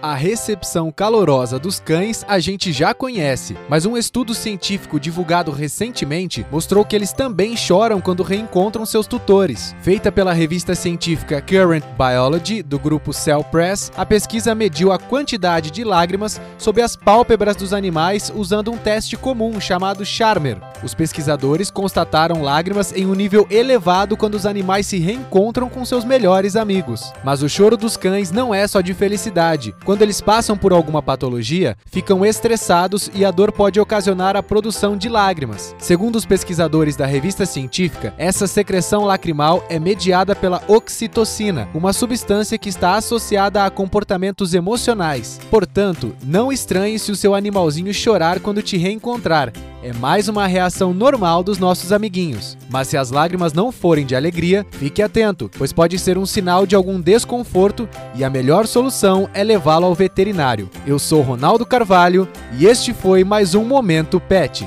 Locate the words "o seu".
47.10-47.34